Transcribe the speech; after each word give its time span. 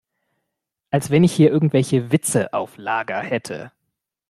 Als 0.89 1.11
wenn 1.11 1.23
ich 1.23 1.31
hier 1.31 1.51
irgendwelche 1.51 2.11
Witze 2.11 2.53
auf 2.53 2.77
Lager 2.77 3.21
hätte! 3.21 3.71